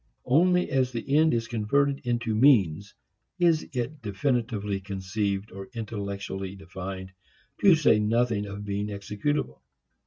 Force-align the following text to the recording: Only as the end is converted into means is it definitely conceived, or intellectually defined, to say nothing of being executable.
Only 0.25 0.71
as 0.71 0.91
the 0.91 1.15
end 1.15 1.31
is 1.31 1.47
converted 1.47 1.99
into 2.07 2.33
means 2.33 2.95
is 3.37 3.67
it 3.71 4.01
definitely 4.01 4.79
conceived, 4.79 5.51
or 5.51 5.69
intellectually 5.75 6.55
defined, 6.55 7.11
to 7.59 7.75
say 7.75 7.99
nothing 7.99 8.47
of 8.47 8.65
being 8.65 8.87
executable. 8.87 9.59